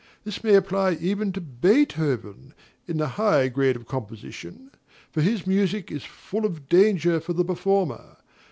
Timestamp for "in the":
2.87-3.07